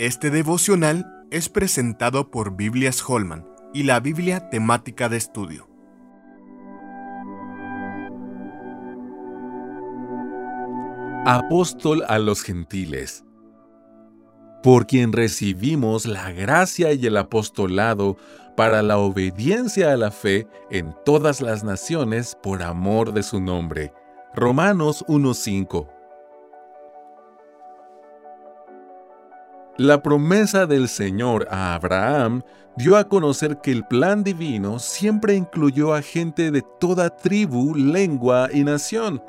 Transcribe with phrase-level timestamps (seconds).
[0.00, 5.68] Este devocional es presentado por Biblias Holman y la Biblia temática de estudio.
[11.26, 13.26] Apóstol a los gentiles.
[14.62, 18.16] Por quien recibimos la gracia y el apostolado
[18.56, 23.92] para la obediencia a la fe en todas las naciones por amor de su nombre.
[24.34, 25.99] Romanos 1.5
[29.80, 32.42] La promesa del Señor a Abraham
[32.76, 38.50] dio a conocer que el plan divino siempre incluyó a gente de toda tribu, lengua
[38.52, 39.22] y nación.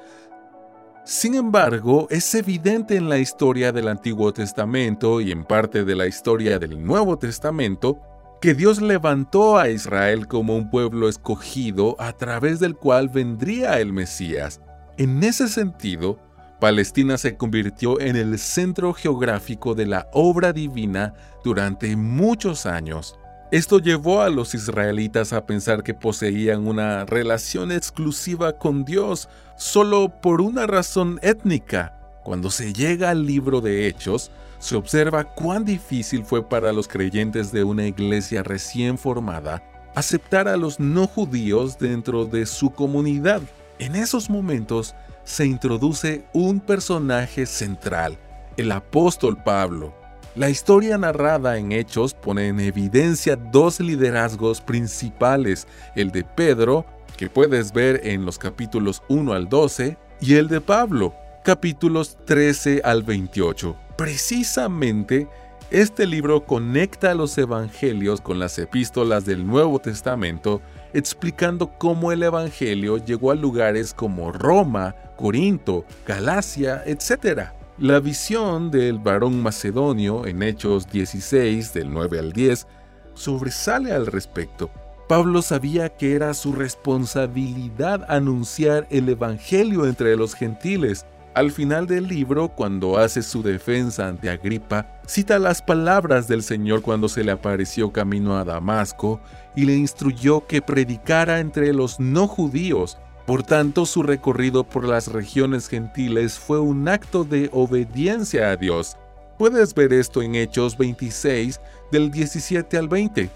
[1.05, 6.05] Sin embargo, es evidente en la historia del Antiguo Testamento y en parte de la
[6.05, 8.01] historia del Nuevo Testamento
[8.41, 13.93] que Dios levantó a Israel como un pueblo escogido a través del cual vendría el
[13.93, 14.59] Mesías.
[14.97, 16.20] En ese sentido,
[16.62, 23.17] Palestina se convirtió en el centro geográfico de la obra divina durante muchos años.
[23.51, 30.21] Esto llevó a los israelitas a pensar que poseían una relación exclusiva con Dios solo
[30.21, 31.98] por una razón étnica.
[32.23, 37.51] Cuando se llega al libro de Hechos, se observa cuán difícil fue para los creyentes
[37.51, 39.63] de una iglesia recién formada
[39.95, 43.41] aceptar a los no judíos dentro de su comunidad.
[43.79, 48.17] En esos momentos, se introduce un personaje central,
[48.57, 49.93] el apóstol Pablo.
[50.35, 56.85] La historia narrada en Hechos pone en evidencia dos liderazgos principales, el de Pedro,
[57.17, 62.81] que puedes ver en los capítulos 1 al 12, y el de Pablo, capítulos 13
[62.83, 63.75] al 28.
[63.97, 65.27] Precisamente,
[65.69, 70.61] este libro conecta los evangelios con las epístolas del Nuevo Testamento
[70.94, 77.50] explicando cómo el Evangelio llegó a lugares como Roma, Corinto, Galacia, etc.
[77.78, 82.67] La visión del varón macedonio en Hechos 16 del 9 al 10
[83.13, 84.69] sobresale al respecto.
[85.07, 91.05] Pablo sabía que era su responsabilidad anunciar el Evangelio entre los gentiles.
[91.33, 96.81] Al final del libro, cuando hace su defensa ante Agripa, cita las palabras del Señor
[96.81, 99.21] cuando se le apareció camino a Damasco
[99.55, 102.97] y le instruyó que predicara entre los no judíos.
[103.25, 108.97] Por tanto, su recorrido por las regiones gentiles fue un acto de obediencia a Dios.
[109.37, 111.61] Puedes ver esto en Hechos 26
[111.93, 113.29] del 17 al 20.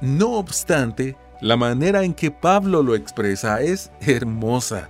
[0.00, 4.88] No obstante, la manera en que Pablo lo expresa es hermosa,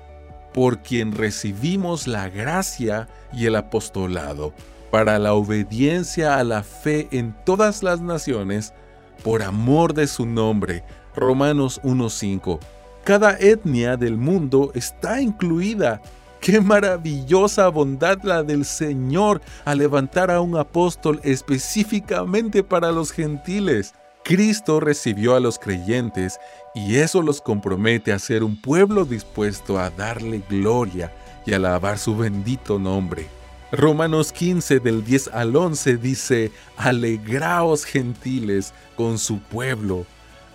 [0.58, 4.52] por quien recibimos la gracia y el apostolado
[4.90, 8.74] para la obediencia a la fe en todas las naciones,
[9.22, 10.82] por amor de su nombre.
[11.14, 12.58] Romanos 1.5.
[13.04, 16.02] Cada etnia del mundo está incluida.
[16.40, 23.94] Qué maravillosa bondad la del Señor al levantar a un apóstol específicamente para los gentiles.
[24.28, 26.38] Cristo recibió a los creyentes
[26.74, 31.10] y eso los compromete a ser un pueblo dispuesto a darle gloria
[31.46, 33.26] y alabar su bendito nombre.
[33.72, 40.04] Romanos 15 del 10 al 11 dice, Alegraos gentiles con su pueblo,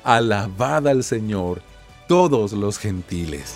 [0.03, 1.63] alabad al Señor
[2.07, 3.56] todos los gentiles.